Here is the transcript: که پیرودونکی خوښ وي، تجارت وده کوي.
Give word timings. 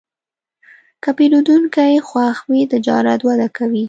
که 1.03 1.09
پیرودونکی 1.17 1.93
خوښ 2.07 2.37
وي، 2.49 2.61
تجارت 2.73 3.19
وده 3.27 3.47
کوي. 3.57 3.79